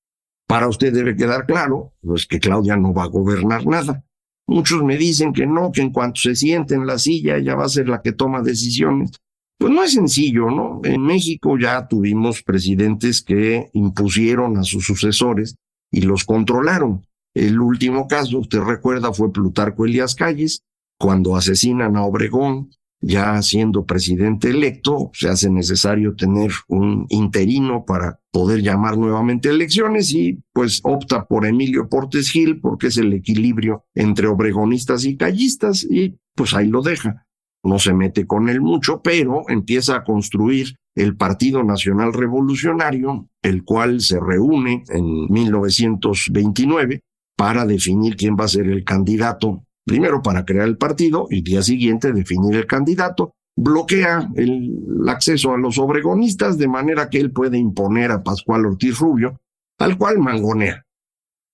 Para 0.47 0.69
usted 0.69 0.93
debe 0.93 1.15
quedar 1.15 1.47
claro, 1.47 1.93
pues 2.01 2.27
que 2.27 2.41
Claudia 2.41 2.77
no 2.77 2.93
va 2.95 3.05
a 3.05 3.09
gobernar 3.09 3.67
nada. 3.67 4.05
Muchos 4.47 4.83
me 4.83 4.97
dicen 4.97 5.33
que 5.33 5.47
no, 5.47 5.71
que 5.71 5.83
en 5.83 5.93
cuanto 5.93 6.21
se 6.23 6.35
siente 6.35 6.75
en 6.75 6.87
la 6.87 6.99
silla, 6.99 7.37
ella 7.37 7.55
va 7.55 7.67
a 7.67 7.69
ser 7.69 7.89
la 7.89 8.01
que 8.01 8.13
toma 8.13 8.43
decisiones. 8.43 9.11
Pues 9.59 9.73
no 9.73 9.83
es 9.83 9.93
sencillo, 9.93 10.51
¿no? 10.51 10.81
En 10.85 11.03
México 11.03 11.59
ya 11.59 11.87
tuvimos 11.87 12.43
presidentes 12.43 13.23
que 13.23 13.69
impusieron 13.75 14.57
a 14.57 14.63
sus 14.63 14.87
sucesores 14.87 15.57
y 15.91 16.03
los 16.03 16.25
controlaron. 16.25 17.05
El 17.35 17.61
último 17.61 18.09
caso, 18.09 18.39
usted 18.39 18.61
recuerda, 18.61 19.13
fue 19.13 19.33
Plutarco 19.33 19.85
Elías 19.85 20.15
Calles, 20.15 20.63
cuando 20.99 21.37
asesinan 21.37 21.97
a 21.97 22.05
Obregón, 22.05 22.71
ya 23.01 23.41
siendo 23.43 23.85
presidente 23.85 24.51
electo, 24.51 25.11
se 25.13 25.29
hace 25.29 25.51
necesario 25.51 26.15
tener 26.15 26.51
un 26.69 27.07
interino 27.11 27.85
para 27.85 28.21
poder 28.33 28.61
llamar 28.61 28.99
nuevamente 28.99 29.49
elecciones 29.49 30.13
y 30.13 30.43
pues 30.53 30.81
opta 30.83 31.27
por 31.27 31.47
Emilio 31.47 31.89
Portes 31.89 32.31
Gil 32.31 32.61
porque 32.61 32.89
es 32.89 32.97
el 32.97 33.13
equilibrio 33.13 33.85
entre 33.95 34.27
obregonistas 34.27 35.05
y 35.05 35.17
callistas 35.17 35.87
y 35.89 36.19
pues 36.35 36.55
ahí 36.55 36.69
lo 36.69 36.83
deja. 36.83 37.27
No 37.63 37.79
se 37.79 37.93
mete 37.93 38.27
con 38.27 38.49
él 38.49 38.61
mucho, 38.61 39.03
pero 39.03 39.43
empieza 39.49 39.97
a 39.97 40.05
construir 40.05 40.77
el 40.95 41.17
Partido 41.17 41.63
Nacional 41.65 42.13
Revolucionario, 42.13 43.29
el 43.43 43.65
cual 43.65 44.01
se 44.01 44.19
reúne 44.21 44.85
en 44.89 45.27
1929 45.29 47.01
para 47.37 47.65
definir 47.67 48.17
quién 48.17 48.37
va 48.37 48.45
a 48.45 48.49
ser 48.49 48.67
el 48.67 48.85
candidato 48.85 49.65
primero 49.89 50.23
para 50.23 50.45
crear 50.45 50.69
el 50.69 50.77
partido 50.77 51.27
y 51.31 51.43
día 51.43 51.63
siguiente 51.63 52.13
definir 52.13 52.55
el 52.55 52.67
candidato, 52.67 53.35
bloquea 53.57 54.31
el, 54.37 54.73
acceso 55.09 55.53
a 55.53 55.59
los 55.59 55.79
obregonistas 55.79 56.59
de 56.59 56.69
manera 56.69 57.09
que 57.09 57.19
él 57.19 57.33
puede 57.33 57.59
imponer 57.59 58.13
a 58.13 58.23
Pascual 58.23 58.67
Ortiz 58.67 58.99
Rubio, 58.99 59.41
al 59.79 59.99
cual 59.99 60.19
mangonea. 60.19 60.85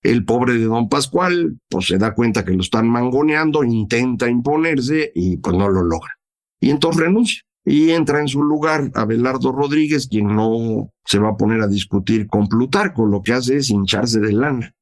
El 0.03 0.23
pobre 0.23 0.53
de 0.53 0.65
don 0.65 0.87
Pascual, 0.87 1.57
pues 1.67 1.87
se 1.87 1.97
da 1.97 2.13
cuenta 2.13 2.45
que 2.45 2.51
lo 2.51 2.61
están 2.61 2.87
mangoneando, 2.87 3.63
intenta 3.63 4.29
imponerse 4.29 5.11
y 5.15 5.37
pues 5.37 5.55
no 5.55 5.67
lo 5.67 5.81
logra. 5.81 6.11
Y 6.59 6.69
entonces 6.69 7.01
renuncia 7.01 7.41
y 7.65 7.89
entra 7.89 8.19
en 8.19 8.27
su 8.27 8.43
lugar 8.43 8.91
Abelardo 8.93 9.51
Rodríguez, 9.51 10.07
quien 10.07 10.27
no 10.27 10.91
se 11.05 11.17
va 11.17 11.29
a 11.29 11.37
poner 11.37 11.61
a 11.61 11.67
discutir 11.67 12.27
con 12.27 12.47
Plutarco, 12.47 13.07
lo 13.07 13.23
que 13.23 13.33
hace 13.33 13.57
es 13.57 13.71
hincharse 13.71 14.19
de 14.19 14.33
lana 14.33 14.75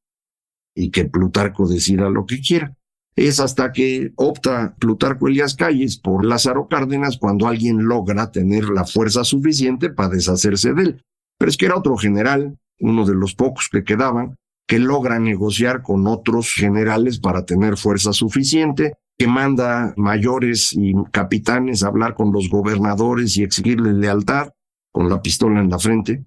y 0.75 0.89
que 0.89 1.05
Plutarco 1.05 1.67
decida 1.67 2.09
lo 2.09 2.25
que 2.25 2.41
quiera. 2.41 2.75
Es 3.15 3.39
hasta 3.39 3.71
que 3.71 4.11
opta 4.15 4.75
Plutarco 4.79 5.27
Elías 5.27 5.55
Calles 5.55 5.97
por 5.97 6.25
Lázaro 6.25 6.67
Cárdenas 6.67 7.17
cuando 7.17 7.47
alguien 7.47 7.85
logra 7.85 8.31
tener 8.31 8.69
la 8.69 8.85
fuerza 8.85 9.23
suficiente 9.23 9.89
para 9.89 10.09
deshacerse 10.09 10.73
de 10.73 10.81
él. 10.81 11.03
Pero 11.37 11.49
es 11.49 11.57
que 11.57 11.67
era 11.67 11.77
otro 11.77 11.95
general, 11.95 12.57
uno 12.79 13.05
de 13.05 13.13
los 13.13 13.35
pocos 13.35 13.69
que 13.71 13.83
quedaban, 13.83 14.35
que 14.67 14.79
logra 14.79 15.19
negociar 15.19 15.83
con 15.83 16.07
otros 16.07 16.53
generales 16.53 17.19
para 17.19 17.45
tener 17.45 17.77
fuerza 17.77 18.13
suficiente, 18.13 18.93
que 19.17 19.27
manda 19.27 19.93
mayores 19.95 20.73
y 20.73 20.93
capitanes 21.11 21.83
a 21.83 21.87
hablar 21.87 22.15
con 22.15 22.31
los 22.31 22.49
gobernadores 22.49 23.37
y 23.37 23.43
exigirles 23.43 23.93
lealtad 23.93 24.49
con 24.91 25.09
la 25.09 25.21
pistola 25.21 25.59
en 25.59 25.69
la 25.69 25.77
frente, 25.77 26.25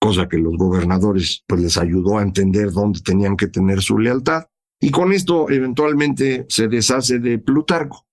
cosa 0.00 0.28
que 0.28 0.38
los 0.38 0.56
gobernadores 0.56 1.42
pues 1.46 1.60
les 1.60 1.76
ayudó 1.76 2.18
a 2.18 2.22
entender 2.22 2.70
dónde 2.70 3.00
tenían 3.00 3.36
que 3.36 3.48
tener 3.48 3.82
su 3.82 3.98
lealtad 3.98 4.44
y 4.80 4.90
con 4.90 5.12
esto 5.12 5.50
eventualmente 5.50 6.46
se 6.48 6.68
deshace 6.68 7.18
de 7.18 7.38
Plutarco. 7.38 8.06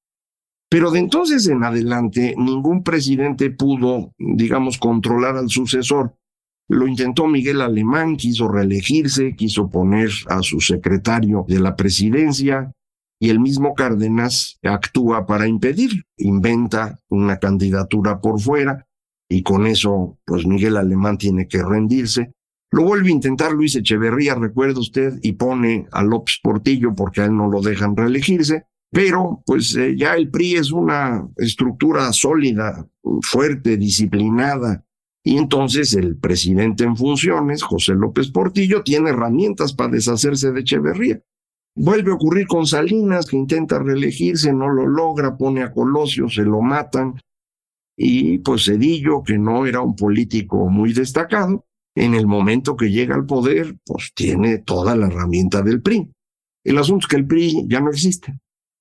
Pero 0.69 0.89
de 0.89 0.99
entonces 0.99 1.47
en 1.47 1.63
adelante 1.63 2.33
ningún 2.37 2.83
presidente 2.83 3.51
pudo, 3.51 4.13
digamos, 4.17 4.77
controlar 4.77 5.37
al 5.37 5.49
sucesor. 5.49 6.15
Lo 6.67 6.87
intentó 6.87 7.27
Miguel 7.27 7.61
Alemán, 7.61 8.15
quiso 8.15 8.47
reelegirse, 8.47 9.35
quiso 9.35 9.69
poner 9.69 10.09
a 10.29 10.41
su 10.41 10.61
secretario 10.61 11.45
de 11.47 11.59
la 11.59 11.75
presidencia 11.75 12.71
y 13.19 13.29
el 13.29 13.39
mismo 13.39 13.73
Cárdenas 13.73 14.59
actúa 14.63 15.25
para 15.25 15.47
impedir, 15.47 16.05
inventa 16.17 16.99
una 17.09 17.37
candidatura 17.37 18.19
por 18.19 18.39
fuera 18.39 18.87
y 19.29 19.43
con 19.43 19.67
eso 19.67 20.17
pues 20.25 20.45
Miguel 20.45 20.77
Alemán 20.77 21.17
tiene 21.17 21.47
que 21.47 21.61
rendirse 21.61 22.33
lo 22.73 22.85
vuelve 22.85 23.09
a 23.09 23.11
intentar 23.11 23.51
Luis 23.51 23.75
Echeverría, 23.75 24.33
recuerda 24.33 24.79
usted, 24.79 25.19
y 25.21 25.33
pone 25.33 25.87
a 25.91 26.01
López 26.01 26.39
Portillo 26.41 26.95
porque 26.95 27.21
a 27.21 27.25
él 27.25 27.37
no 27.37 27.47
lo 27.47 27.61
dejan 27.61 27.95
reelegirse. 27.95 28.65
Pero 28.89 29.43
pues 29.45 29.75
eh, 29.75 29.95
ya 29.95 30.15
el 30.15 30.31
PRI 30.31 30.55
es 30.55 30.71
una 30.71 31.23
estructura 31.37 32.11
sólida, 32.13 32.89
fuerte, 33.21 33.77
disciplinada. 33.77 34.83
Y 35.23 35.37
entonces 35.37 35.93
el 35.93 36.17
presidente 36.17 36.83
en 36.83 36.97
funciones, 36.97 37.61
José 37.61 37.93
López 37.93 38.31
Portillo, 38.31 38.81
tiene 38.81 39.11
herramientas 39.11 39.73
para 39.73 39.91
deshacerse 39.91 40.51
de 40.51 40.61
Echeverría. 40.61 41.21
Vuelve 41.75 42.09
a 42.09 42.15
ocurrir 42.15 42.47
con 42.47 42.65
Salinas, 42.65 43.27
que 43.27 43.37
intenta 43.37 43.77
reelegirse, 43.77 44.51
no 44.51 44.67
lo 44.67 44.87
logra, 44.87 45.37
pone 45.37 45.61
a 45.61 45.71
Colosio, 45.71 46.27
se 46.27 46.41
lo 46.41 46.59
matan. 46.61 47.21
Y 47.95 48.39
pues 48.39 48.65
Cedillo, 48.65 49.21
que 49.21 49.37
no 49.37 49.67
era 49.67 49.81
un 49.81 49.95
político 49.95 50.67
muy 50.69 50.91
destacado, 50.91 51.67
en 51.95 52.13
el 52.15 52.27
momento 52.27 52.75
que 52.75 52.91
llega 52.91 53.15
al 53.15 53.25
poder, 53.25 53.77
pues 53.85 54.11
tiene 54.15 54.59
toda 54.59 54.95
la 54.95 55.07
herramienta 55.07 55.61
del 55.61 55.81
PRI. 55.81 56.11
El 56.63 56.77
asunto 56.77 57.05
es 57.05 57.07
que 57.07 57.17
el 57.17 57.27
PRI 57.27 57.67
ya 57.67 57.81
no 57.81 57.89
existe. 57.89 58.39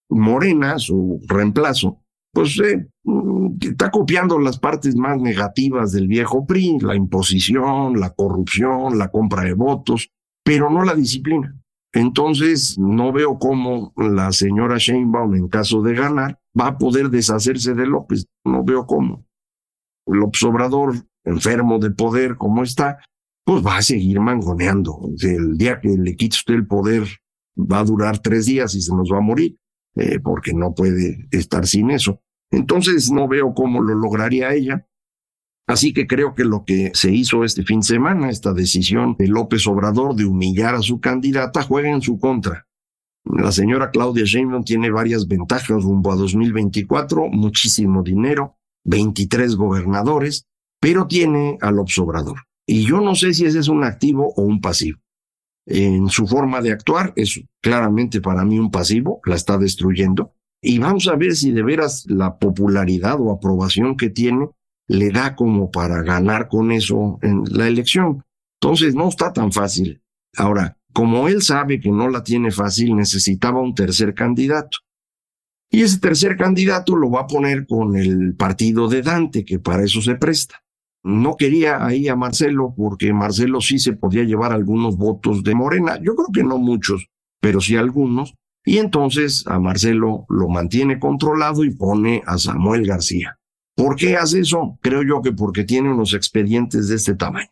Morena, 0.08 0.78
su 0.78 1.20
reemplazo, 1.26 2.02
pues 2.32 2.58
eh, 2.60 2.88
mm, 3.04 3.56
está 3.60 3.90
copiando 3.90 4.38
las 4.38 4.58
partes 4.58 4.96
más 4.96 5.20
negativas 5.20 5.92
del 5.92 6.06
viejo 6.06 6.46
PRI, 6.46 6.78
la 6.80 6.94
imposición, 6.94 7.98
la 7.98 8.10
corrupción, 8.10 8.98
la 8.98 9.08
compra 9.08 9.42
de 9.42 9.54
votos, 9.54 10.10
pero 10.44 10.70
no 10.70 10.84
la 10.84 10.94
disciplina. 10.94 11.58
Entonces, 11.94 12.78
no 12.78 13.12
veo 13.12 13.38
cómo 13.38 13.92
la 13.96 14.32
señora 14.32 14.78
Sheinbaum, 14.78 15.34
en 15.34 15.48
caso 15.48 15.82
de 15.82 15.94
ganar, 15.94 16.38
va 16.58 16.68
a 16.68 16.78
poder 16.78 17.10
deshacerse 17.10 17.74
de 17.74 17.86
López. 17.86 18.26
No 18.44 18.64
veo 18.64 18.86
cómo. 18.86 19.26
López 20.06 20.42
Obrador 20.42 20.94
enfermo 21.24 21.78
de 21.78 21.90
poder 21.90 22.36
como 22.36 22.62
está, 22.62 22.98
pues 23.44 23.64
va 23.64 23.78
a 23.78 23.82
seguir 23.82 24.20
mangoneando. 24.20 25.00
El 25.20 25.56
día 25.56 25.80
que 25.80 25.88
le 25.88 26.16
quite 26.16 26.36
usted 26.36 26.54
el 26.54 26.66
poder 26.66 27.04
va 27.56 27.80
a 27.80 27.84
durar 27.84 28.18
tres 28.18 28.46
días 28.46 28.74
y 28.74 28.80
se 28.80 28.94
nos 28.94 29.10
va 29.12 29.18
a 29.18 29.22
morir, 29.22 29.56
eh, 29.96 30.18
porque 30.20 30.54
no 30.54 30.74
puede 30.74 31.28
estar 31.30 31.66
sin 31.66 31.90
eso. 31.90 32.20
Entonces 32.50 33.10
no 33.10 33.28
veo 33.28 33.54
cómo 33.54 33.80
lo 33.80 33.94
lograría 33.94 34.54
ella. 34.54 34.86
Así 35.66 35.92
que 35.92 36.06
creo 36.06 36.34
que 36.34 36.44
lo 36.44 36.64
que 36.64 36.90
se 36.94 37.12
hizo 37.12 37.44
este 37.44 37.62
fin 37.62 37.80
de 37.80 37.86
semana, 37.86 38.30
esta 38.30 38.52
decisión 38.52 39.16
de 39.18 39.28
López 39.28 39.66
Obrador 39.66 40.14
de 40.14 40.24
humillar 40.24 40.74
a 40.74 40.82
su 40.82 41.00
candidata, 41.00 41.62
juega 41.62 41.88
en 41.88 42.02
su 42.02 42.18
contra. 42.18 42.66
La 43.24 43.52
señora 43.52 43.90
Claudia 43.90 44.24
Sheinbaum 44.24 44.64
tiene 44.64 44.90
varias 44.90 45.28
ventajas 45.28 45.82
rumbo 45.82 46.10
a 46.12 46.16
2024, 46.16 47.28
muchísimo 47.28 48.02
dinero, 48.02 48.56
23 48.84 49.54
gobernadores, 49.54 50.46
pero 50.82 51.06
tiene 51.06 51.58
al 51.60 51.78
obsobrador. 51.78 52.40
Y 52.66 52.84
yo 52.84 53.00
no 53.00 53.14
sé 53.14 53.32
si 53.32 53.46
ese 53.46 53.60
es 53.60 53.68
un 53.68 53.84
activo 53.84 54.34
o 54.34 54.42
un 54.42 54.60
pasivo. 54.60 54.98
En 55.64 56.08
su 56.08 56.26
forma 56.26 56.60
de 56.60 56.72
actuar 56.72 57.12
es 57.14 57.40
claramente 57.60 58.20
para 58.20 58.44
mí 58.44 58.58
un 58.58 58.72
pasivo, 58.72 59.20
la 59.24 59.36
está 59.36 59.58
destruyendo. 59.58 60.34
Y 60.60 60.80
vamos 60.80 61.06
a 61.06 61.14
ver 61.14 61.36
si 61.36 61.52
de 61.52 61.62
veras 61.62 62.04
la 62.08 62.36
popularidad 62.36 63.20
o 63.20 63.30
aprobación 63.30 63.96
que 63.96 64.10
tiene 64.10 64.48
le 64.88 65.12
da 65.12 65.36
como 65.36 65.70
para 65.70 66.02
ganar 66.02 66.48
con 66.48 66.72
eso 66.72 67.20
en 67.22 67.44
la 67.48 67.68
elección. 67.68 68.24
Entonces 68.60 68.96
no 68.96 69.08
está 69.08 69.32
tan 69.32 69.52
fácil. 69.52 70.02
Ahora, 70.36 70.78
como 70.92 71.28
él 71.28 71.42
sabe 71.42 71.78
que 71.78 71.92
no 71.92 72.08
la 72.08 72.24
tiene 72.24 72.50
fácil, 72.50 72.96
necesitaba 72.96 73.60
un 73.60 73.76
tercer 73.76 74.14
candidato. 74.14 74.78
Y 75.70 75.82
ese 75.82 76.00
tercer 76.00 76.36
candidato 76.36 76.96
lo 76.96 77.08
va 77.08 77.20
a 77.20 77.26
poner 77.28 77.68
con 77.68 77.96
el 77.96 78.34
partido 78.34 78.88
de 78.88 79.02
Dante, 79.02 79.44
que 79.44 79.60
para 79.60 79.84
eso 79.84 80.02
se 80.02 80.16
presta 80.16 80.62
no 81.02 81.36
quería 81.36 81.84
ahí 81.84 82.08
a 82.08 82.16
Marcelo 82.16 82.74
porque 82.76 83.12
Marcelo 83.12 83.60
sí 83.60 83.78
se 83.78 83.92
podía 83.92 84.22
llevar 84.24 84.52
algunos 84.52 84.96
votos 84.96 85.42
de 85.42 85.54
Morena. 85.54 85.98
Yo 86.00 86.14
creo 86.14 86.28
que 86.32 86.44
no 86.44 86.58
muchos, 86.58 87.08
pero 87.40 87.60
sí 87.60 87.76
algunos. 87.76 88.34
y 88.64 88.78
entonces 88.78 89.44
a 89.48 89.58
Marcelo 89.58 90.24
lo 90.28 90.48
mantiene 90.48 91.00
controlado 91.00 91.64
y 91.64 91.74
pone 91.74 92.22
a 92.26 92.38
Samuel 92.38 92.86
García. 92.86 93.36
¿Por 93.74 93.96
qué 93.96 94.16
hace 94.16 94.40
eso? 94.40 94.78
Creo 94.80 95.02
yo 95.02 95.20
que 95.20 95.32
porque 95.32 95.64
tiene 95.64 95.92
unos 95.92 96.14
expedientes 96.14 96.88
de 96.88 96.94
este 96.96 97.14
tamaño. 97.14 97.50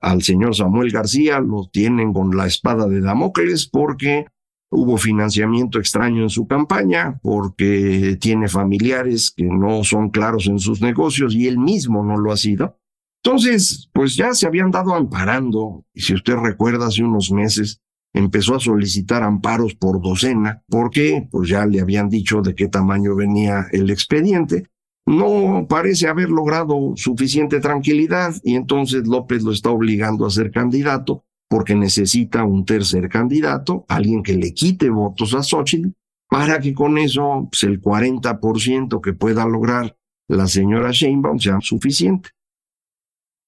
Al 0.00 0.22
señor 0.22 0.54
Samuel 0.54 0.90
García 0.90 1.40
lo 1.40 1.68
tienen 1.70 2.12
con 2.12 2.36
la 2.36 2.46
espada 2.46 2.86
de 2.86 3.00
Damocles 3.00 3.68
porque 3.68 4.26
hubo 4.70 4.96
financiamiento 4.98 5.78
extraño 5.78 6.22
en 6.22 6.30
su 6.30 6.46
campaña, 6.46 7.18
porque 7.22 8.16
tiene 8.20 8.48
familiares 8.48 9.32
que 9.34 9.44
no 9.44 9.84
son 9.84 10.10
claros 10.10 10.46
en 10.46 10.58
sus 10.58 10.80
negocios 10.80 11.34
y 11.34 11.46
él 11.46 11.58
mismo 11.58 12.04
no 12.04 12.16
lo 12.16 12.32
ha 12.32 12.36
sido. 12.36 12.78
Entonces, 13.22 13.90
pues 13.92 14.16
ya 14.16 14.32
se 14.34 14.46
habían 14.46 14.70
dado 14.70 14.94
amparando, 14.94 15.84
y 15.92 16.02
si 16.02 16.14
usted 16.14 16.36
recuerda, 16.36 16.86
hace 16.86 17.02
unos 17.02 17.32
meses 17.32 17.80
empezó 18.14 18.54
a 18.54 18.60
solicitar 18.60 19.22
amparos 19.22 19.74
por 19.74 20.00
docena, 20.00 20.62
porque 20.68 21.28
pues 21.30 21.48
ya 21.48 21.66
le 21.66 21.80
habían 21.80 22.08
dicho 22.08 22.40
de 22.42 22.54
qué 22.54 22.68
tamaño 22.68 23.14
venía 23.14 23.66
el 23.72 23.90
expediente. 23.90 24.66
No 25.06 25.66
parece 25.68 26.06
haber 26.06 26.28
logrado 26.28 26.92
suficiente 26.96 27.60
tranquilidad 27.60 28.34
y 28.42 28.56
entonces 28.56 29.06
López 29.06 29.42
lo 29.42 29.52
está 29.52 29.70
obligando 29.70 30.26
a 30.26 30.30
ser 30.30 30.50
candidato 30.50 31.24
porque 31.48 31.74
necesita 31.74 32.44
un 32.44 32.64
tercer 32.64 33.08
candidato, 33.08 33.84
alguien 33.88 34.22
que 34.22 34.34
le 34.34 34.52
quite 34.52 34.90
votos 34.90 35.34
a 35.34 35.42
Xochitl, 35.42 35.88
para 36.28 36.60
que 36.60 36.74
con 36.74 36.98
eso 36.98 37.48
pues, 37.50 37.62
el 37.64 37.80
40% 37.80 39.00
que 39.00 39.14
pueda 39.14 39.46
lograr 39.46 39.96
la 40.28 40.46
señora 40.46 40.90
Sheinbaum 40.92 41.38
sea 41.38 41.58
suficiente. 41.60 42.30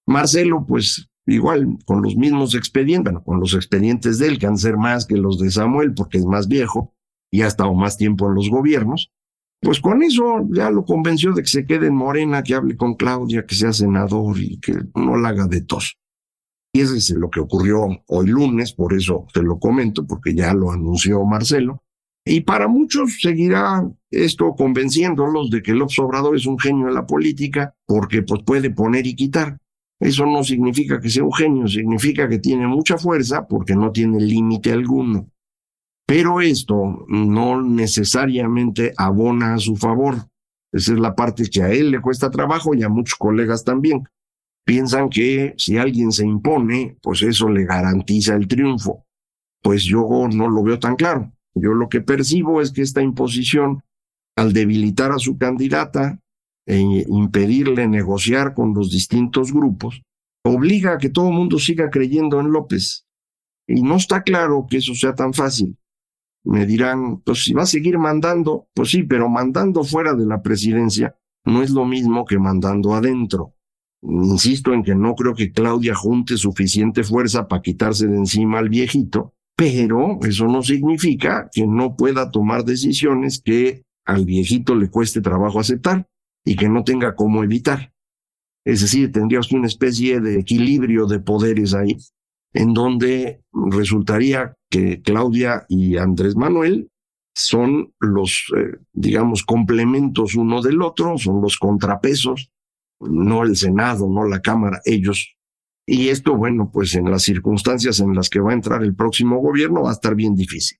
Marcelo, 0.07 0.64
pues 0.66 1.09
igual, 1.26 1.78
con 1.85 2.02
los 2.02 2.16
mismos 2.16 2.54
expedientes, 2.54 3.12
bueno, 3.12 3.23
con 3.23 3.38
los 3.38 3.54
expedientes 3.54 4.19
de 4.19 4.28
él, 4.28 4.38
que 4.38 4.47
han 4.47 4.57
ser 4.57 4.76
más 4.76 5.07
que 5.07 5.16
los 5.16 5.38
de 5.38 5.50
Samuel, 5.50 5.95
porque 5.95 6.19
es 6.19 6.25
más 6.25 6.49
viejo 6.49 6.95
y 7.30 7.42
ha 7.42 7.47
estado 7.47 7.75
más 7.75 7.97
tiempo 7.97 8.26
en 8.26 8.35
los 8.35 8.49
gobiernos, 8.49 9.12
pues 9.61 9.78
con 9.80 10.02
eso 10.02 10.49
ya 10.50 10.71
lo 10.71 10.85
convenció 10.85 11.33
de 11.33 11.42
que 11.42 11.49
se 11.49 11.66
quede 11.66 11.88
en 11.88 11.95
Morena, 11.95 12.42
que 12.42 12.54
hable 12.54 12.76
con 12.76 12.95
Claudia, 12.95 13.45
que 13.45 13.54
sea 13.54 13.73
senador 13.73 14.38
y 14.38 14.59
que 14.59 14.75
no 14.95 15.16
la 15.16 15.28
haga 15.28 15.47
de 15.47 15.61
tos. 15.61 16.00
Y 16.72 16.80
eso 16.80 16.94
es 16.94 17.10
lo 17.10 17.30
que 17.30 17.40
ocurrió 17.40 17.88
hoy 18.06 18.26
lunes, 18.26 18.72
por 18.72 18.94
eso 18.94 19.26
te 19.32 19.42
lo 19.42 19.58
comento, 19.58 20.06
porque 20.06 20.34
ya 20.34 20.54
lo 20.54 20.70
anunció 20.70 21.24
Marcelo. 21.24 21.82
Y 22.24 22.42
para 22.42 22.68
muchos 22.68 23.20
seguirá 23.20 23.90
esto 24.10 24.54
convenciéndolos 24.54 25.50
de 25.50 25.62
que 25.62 25.72
López 25.72 25.98
Obrador 25.98 26.36
es 26.36 26.46
un 26.46 26.58
genio 26.58 26.88
en 26.88 26.94
la 26.94 27.06
política, 27.06 27.74
porque 27.86 28.22
pues 28.22 28.42
puede 28.44 28.70
poner 28.70 29.06
y 29.06 29.16
quitar. 29.16 29.58
Eso 29.98 30.24
no 30.26 30.44
significa 30.44 31.00
que 31.00 31.10
sea 31.10 31.24
un 31.24 31.32
genio, 31.32 31.68
significa 31.68 32.28
que 32.28 32.38
tiene 32.38 32.66
mucha 32.66 32.96
fuerza 32.96 33.46
porque 33.46 33.74
no 33.74 33.90
tiene 33.90 34.20
límite 34.20 34.72
alguno. 34.72 35.28
Pero 36.06 36.40
esto 36.40 37.04
no 37.08 37.62
necesariamente 37.62 38.92
abona 38.96 39.54
a 39.54 39.58
su 39.58 39.76
favor. 39.76 40.16
Esa 40.72 40.92
es 40.94 41.00
la 41.00 41.14
parte 41.14 41.44
que 41.50 41.62
a 41.62 41.70
él 41.70 41.90
le 41.90 42.00
cuesta 42.00 42.30
trabajo 42.30 42.74
y 42.74 42.82
a 42.82 42.88
muchos 42.88 43.18
colegas 43.18 43.64
también. 43.64 44.04
Piensan 44.70 45.08
que 45.08 45.52
si 45.56 45.78
alguien 45.78 46.12
se 46.12 46.24
impone, 46.24 46.96
pues 47.02 47.22
eso 47.22 47.48
le 47.48 47.64
garantiza 47.64 48.36
el 48.36 48.46
triunfo. 48.46 49.04
Pues 49.64 49.82
yo 49.82 50.28
no 50.32 50.48
lo 50.48 50.62
veo 50.62 50.78
tan 50.78 50.94
claro. 50.94 51.32
Yo 51.56 51.74
lo 51.74 51.88
que 51.88 52.00
percibo 52.00 52.60
es 52.60 52.70
que 52.70 52.82
esta 52.82 53.02
imposición, 53.02 53.82
al 54.36 54.52
debilitar 54.52 55.10
a 55.10 55.18
su 55.18 55.36
candidata, 55.36 56.20
e 56.66 56.78
impedirle 56.78 57.88
negociar 57.88 58.54
con 58.54 58.72
los 58.72 58.92
distintos 58.92 59.52
grupos, 59.52 60.02
obliga 60.44 60.92
a 60.92 60.98
que 60.98 61.10
todo 61.10 61.30
el 61.30 61.34
mundo 61.34 61.58
siga 61.58 61.90
creyendo 61.90 62.38
en 62.38 62.52
López. 62.52 63.08
Y 63.66 63.82
no 63.82 63.96
está 63.96 64.22
claro 64.22 64.68
que 64.70 64.76
eso 64.76 64.94
sea 64.94 65.16
tan 65.16 65.34
fácil. 65.34 65.76
Me 66.44 66.64
dirán, 66.64 67.22
pues 67.22 67.42
si 67.42 67.54
va 67.54 67.64
a 67.64 67.66
seguir 67.66 67.98
mandando, 67.98 68.68
pues 68.72 68.90
sí, 68.90 69.02
pero 69.02 69.28
mandando 69.28 69.82
fuera 69.82 70.14
de 70.14 70.26
la 70.26 70.40
presidencia 70.42 71.16
no 71.44 71.60
es 71.60 71.70
lo 71.70 71.84
mismo 71.86 72.24
que 72.24 72.38
mandando 72.38 72.94
adentro. 72.94 73.56
Insisto 74.02 74.73
en 74.73 74.83
que 74.83 74.94
no 74.94 75.14
creo 75.14 75.35
que 75.35 75.53
Claudia 75.53 75.94
junte 75.94 76.37
suficiente 76.37 77.05
fuerza 77.05 77.48
para 77.48 77.62
quitarse 77.62 78.07
de 78.07 78.16
encima 78.16 78.59
al 78.59 78.70
viejito, 78.70 79.35
pero 79.57 80.18
eso 80.22 80.46
no 80.46 80.62
significa 80.62 81.51
que 81.53 81.66
no 81.66 81.96
pueda 81.96 82.31
tomar 82.31 82.64
decisiones 82.64 83.42
que 83.42 83.83
al 84.07 84.24
viejito 84.24 84.74
le 84.74 84.88
cueste 84.88 85.20
trabajo 85.20 85.61
aceptar 85.61 86.09
y 86.44 86.57
que 86.57 86.68
no 86.68 86.83
tenga 86.83 87.14
cómo 87.14 87.44
evitar. 87.44 87.92
Es 88.64 88.81
decir, 88.81 89.12
tendríamos 89.12 89.53
una 89.53 89.66
especie 89.66 90.20
de 90.20 90.38
equilibrio 90.38 91.07
de 91.07 91.20
poderes 91.20 91.74
ahí, 91.74 91.96
en 92.55 92.72
donde 92.72 93.42
resultaría 93.53 94.55
que 94.70 95.03
Claudia 95.03 95.66
y 95.68 95.96
Andrés 95.98 96.37
Manuel 96.37 96.90
son 97.35 97.92
los, 98.01 98.46
eh, 98.57 98.79
digamos, 98.92 99.44
complementos 99.44 100.35
uno 100.35 100.62
del 100.62 100.83
otro, 100.83 101.16
son 101.18 101.40
los 101.40 101.59
contrapesos, 101.59 102.51
no 103.00 103.42
el 103.42 103.56
Senado, 103.56 104.08
no 104.08 104.26
la 104.26 104.40
Cámara, 104.40 104.80
ellos. 104.84 105.34
Y 105.86 106.08
esto, 106.08 106.36
bueno, 106.36 106.70
pues 106.72 106.94
en 106.94 107.10
las 107.10 107.22
circunstancias 107.22 108.00
en 108.00 108.14
las 108.14 108.28
que 108.28 108.40
va 108.40 108.50
a 108.50 108.54
entrar 108.54 108.82
el 108.82 108.94
próximo 108.94 109.38
gobierno 109.38 109.82
va 109.82 109.90
a 109.90 109.94
estar 109.94 110.14
bien 110.14 110.34
difícil. 110.34 110.78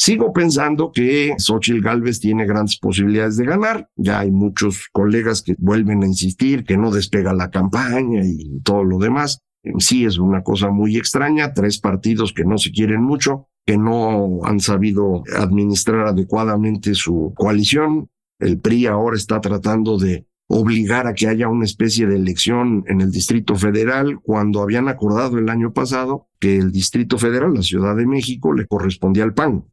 Sigo 0.00 0.32
pensando 0.32 0.92
que 0.92 1.34
Xochitl 1.38 1.80
Galvez 1.80 2.20
tiene 2.20 2.46
grandes 2.46 2.78
posibilidades 2.78 3.36
de 3.36 3.46
ganar. 3.46 3.90
Ya 3.96 4.20
hay 4.20 4.30
muchos 4.30 4.88
colegas 4.92 5.42
que 5.42 5.56
vuelven 5.58 6.04
a 6.04 6.06
insistir 6.06 6.64
que 6.64 6.76
no 6.76 6.92
despega 6.92 7.32
la 7.32 7.50
campaña 7.50 8.22
y 8.24 8.60
todo 8.60 8.84
lo 8.84 8.98
demás. 8.98 9.40
Sí 9.78 10.04
es 10.04 10.18
una 10.18 10.44
cosa 10.44 10.70
muy 10.70 10.96
extraña. 10.96 11.52
Tres 11.52 11.80
partidos 11.80 12.32
que 12.32 12.44
no 12.44 12.58
se 12.58 12.70
quieren 12.70 13.02
mucho, 13.02 13.48
que 13.66 13.76
no 13.76 14.38
han 14.44 14.60
sabido 14.60 15.24
administrar 15.36 16.06
adecuadamente 16.06 16.94
su 16.94 17.32
coalición. 17.36 18.08
El 18.38 18.60
PRI 18.60 18.86
ahora 18.86 19.16
está 19.16 19.40
tratando 19.40 19.98
de 19.98 20.27
obligar 20.48 21.06
a 21.06 21.14
que 21.14 21.28
haya 21.28 21.48
una 21.48 21.66
especie 21.66 22.06
de 22.06 22.16
elección 22.16 22.82
en 22.88 23.02
el 23.02 23.10
Distrito 23.10 23.54
Federal 23.54 24.18
cuando 24.22 24.62
habían 24.62 24.88
acordado 24.88 25.38
el 25.38 25.50
año 25.50 25.72
pasado 25.72 26.28
que 26.40 26.56
el 26.56 26.72
Distrito 26.72 27.18
Federal, 27.18 27.54
la 27.54 27.62
Ciudad 27.62 27.94
de 27.94 28.06
México, 28.06 28.54
le 28.54 28.66
correspondía 28.66 29.24
al 29.24 29.34
PAN. 29.34 29.64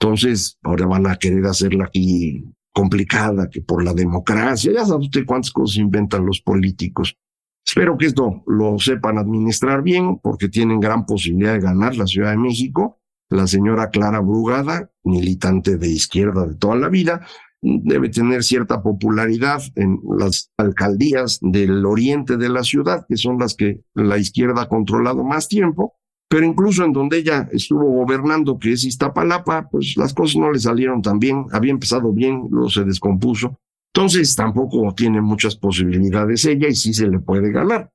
Entonces, 0.00 0.58
ahora 0.62 0.86
van 0.86 1.06
a 1.06 1.16
querer 1.16 1.46
hacerla 1.46 1.84
aquí 1.84 2.44
complicada, 2.72 3.48
que 3.48 3.62
por 3.62 3.82
la 3.82 3.94
democracia, 3.94 4.72
ya 4.72 4.84
sabe 4.84 5.04
usted 5.04 5.24
cuántas 5.24 5.52
cosas 5.52 5.78
inventan 5.78 6.26
los 6.26 6.42
políticos. 6.42 7.16
Espero 7.64 7.96
que 7.96 8.06
esto 8.06 8.42
lo 8.46 8.78
sepan 8.78 9.18
administrar 9.18 9.82
bien, 9.82 10.18
porque 10.18 10.48
tienen 10.48 10.80
gran 10.80 11.06
posibilidad 11.06 11.54
de 11.54 11.60
ganar 11.60 11.96
la 11.96 12.06
Ciudad 12.06 12.32
de 12.32 12.36
México. 12.36 13.00
La 13.28 13.46
señora 13.46 13.90
Clara 13.90 14.20
Brugada, 14.20 14.90
militante 15.02 15.78
de 15.78 15.88
izquierda 15.88 16.46
de 16.46 16.54
toda 16.54 16.76
la 16.76 16.88
vida, 16.88 17.26
debe 17.66 18.08
tener 18.10 18.44
cierta 18.44 18.82
popularidad 18.82 19.60
en 19.74 19.98
las 20.18 20.52
alcaldías 20.56 21.38
del 21.42 21.84
oriente 21.84 22.36
de 22.36 22.48
la 22.48 22.62
ciudad, 22.62 23.04
que 23.08 23.16
son 23.16 23.38
las 23.38 23.54
que 23.54 23.82
la 23.94 24.18
izquierda 24.18 24.62
ha 24.62 24.68
controlado 24.68 25.24
más 25.24 25.48
tiempo, 25.48 25.94
pero 26.28 26.46
incluso 26.46 26.84
en 26.84 26.92
donde 26.92 27.18
ella 27.18 27.48
estuvo 27.52 27.84
gobernando, 27.84 28.58
que 28.58 28.72
es 28.72 28.84
Iztapalapa, 28.84 29.68
pues 29.68 29.94
las 29.96 30.14
cosas 30.14 30.36
no 30.36 30.52
le 30.52 30.58
salieron 30.58 31.02
tan 31.02 31.18
bien, 31.18 31.46
había 31.52 31.72
empezado 31.72 32.12
bien, 32.12 32.46
luego 32.50 32.68
se 32.68 32.84
descompuso. 32.84 33.58
Entonces 33.92 34.34
tampoco 34.36 34.92
tiene 34.94 35.20
muchas 35.20 35.56
posibilidades 35.56 36.44
ella 36.44 36.68
y 36.68 36.74
sí 36.74 36.94
se 36.94 37.08
le 37.08 37.18
puede 37.18 37.50
ganar. 37.50 37.90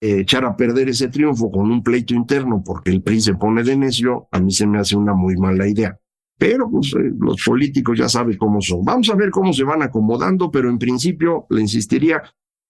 Eh, 0.00 0.20
echar 0.20 0.44
a 0.44 0.56
perder 0.56 0.88
ese 0.88 1.08
triunfo 1.08 1.50
con 1.50 1.70
un 1.70 1.82
pleito 1.82 2.14
interno 2.14 2.62
porque 2.64 2.90
el 2.90 3.02
PRI 3.02 3.20
se 3.20 3.34
pone 3.34 3.62
de 3.62 3.76
necio, 3.76 4.28
a 4.32 4.40
mí 4.40 4.50
se 4.52 4.66
me 4.66 4.78
hace 4.78 4.96
una 4.96 5.14
muy 5.14 5.36
mala 5.36 5.68
idea. 5.68 5.98
Pero 6.38 6.70
pues, 6.70 6.92
eh, 6.94 7.12
los 7.18 7.42
políticos 7.44 7.98
ya 7.98 8.08
saben 8.08 8.36
cómo 8.36 8.60
son. 8.60 8.84
Vamos 8.84 9.08
a 9.10 9.14
ver 9.14 9.30
cómo 9.30 9.52
se 9.52 9.64
van 9.64 9.82
acomodando, 9.82 10.50
pero 10.50 10.68
en 10.68 10.78
principio 10.78 11.46
le 11.50 11.60
insistiría, 11.60 12.22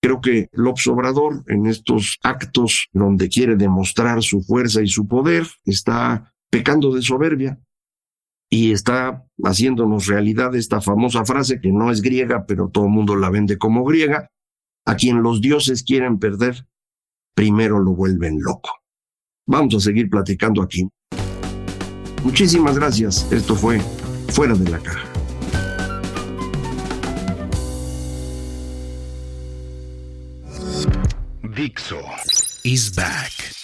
Creo 0.04 0.20
que 0.20 0.50
López 0.52 0.86
Obrador, 0.88 1.44
en 1.46 1.64
estos 1.64 2.18
actos 2.22 2.90
donde 2.92 3.30
quiere 3.30 3.56
demostrar 3.56 4.22
su 4.22 4.42
fuerza 4.42 4.82
y 4.82 4.86
su 4.86 5.08
poder, 5.08 5.46
está 5.64 6.34
pecando 6.50 6.94
de 6.94 7.00
soberbia 7.00 7.58
y 8.50 8.72
está 8.72 9.24
haciéndonos 9.42 10.06
realidad 10.06 10.54
esta 10.56 10.82
famosa 10.82 11.24
frase 11.24 11.58
que 11.58 11.72
no 11.72 11.90
es 11.90 12.02
griega, 12.02 12.44
pero 12.44 12.68
todo 12.68 12.84
el 12.84 12.90
mundo 12.90 13.16
la 13.16 13.30
vende 13.30 13.56
como 13.56 13.82
griega. 13.82 14.28
A 14.84 14.94
quien 14.94 15.22
los 15.22 15.40
dioses 15.40 15.82
quieren 15.82 16.18
perder, 16.18 16.66
primero 17.34 17.78
lo 17.78 17.94
vuelven 17.94 18.42
loco. 18.42 18.72
Vamos 19.46 19.74
a 19.74 19.80
seguir 19.80 20.10
platicando 20.10 20.60
aquí. 20.60 20.86
Muchísimas 22.24 22.76
gracias. 22.76 23.26
Esto 23.30 23.54
fue 23.54 23.80
Fuera 24.30 24.54
de 24.54 24.70
la 24.70 24.78
Caja. 24.78 25.04
Dixo 31.54 32.00
is 32.64 32.90
back. 32.94 33.63